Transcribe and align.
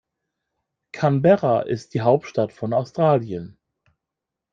Canberra 0.93 1.59
ist 1.61 1.93
die 1.93 2.01
Hauptstadt 2.01 2.53
von 2.53 2.73
Australien. 2.73 3.59